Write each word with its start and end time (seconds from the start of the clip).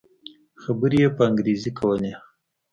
خبرې 0.61 0.99
يې 1.03 1.09
په 1.15 1.21
انګريزي 1.29 1.71
کولې. 1.79 2.11